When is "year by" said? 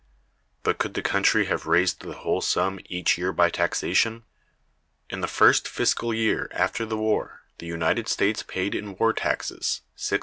3.19-3.51